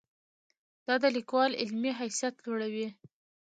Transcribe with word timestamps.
دا 0.87 0.95
د 1.03 1.05
لیکوال 1.17 1.51
علمي 1.61 1.91
حیثیت 1.99 2.35
لوړوي. 2.45 2.87